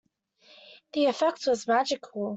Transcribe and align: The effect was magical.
The 0.93 1.05
effect 1.05 1.45
was 1.45 1.67
magical. 1.67 2.29